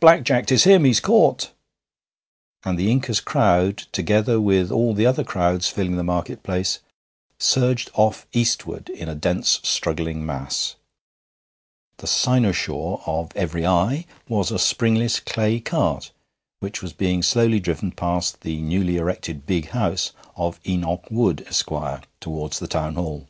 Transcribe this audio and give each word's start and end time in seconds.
Black 0.00 0.24
Jack! 0.24 0.46
'Tis 0.46 0.64
him! 0.64 0.82
He's 0.84 0.98
caught!' 0.98 1.52
And 2.64 2.76
the 2.76 2.90
Inca's 2.90 3.20
crowd, 3.20 3.76
together 3.92 4.40
with 4.40 4.72
all 4.72 4.92
the 4.92 5.06
other 5.06 5.22
crowds 5.22 5.68
filling 5.68 5.94
the 5.94 6.02
market 6.02 6.42
place, 6.42 6.80
surged 7.38 7.92
off 7.94 8.26
eastward 8.32 8.88
in 8.90 9.08
a 9.08 9.14
dense, 9.14 9.60
struggling 9.62 10.26
mass. 10.26 10.74
The 11.98 12.08
cynosure 12.08 12.98
of 13.06 13.30
every 13.36 13.64
eye 13.64 14.06
was 14.28 14.50
a 14.50 14.58
springless 14.58 15.20
clay 15.20 15.60
cart, 15.60 16.10
which 16.58 16.82
was 16.82 16.92
being 16.92 17.22
slowly 17.22 17.60
driven 17.60 17.92
past 17.92 18.40
the 18.40 18.60
newly 18.62 18.96
erected 18.96 19.46
'big 19.46 19.68
house' 19.68 20.10
of 20.34 20.58
Enoch 20.66 21.06
Wood, 21.08 21.44
Esquire, 21.46 22.02
towards 22.20 22.58
the 22.58 22.66
Town 22.66 22.96
Hall. 22.96 23.28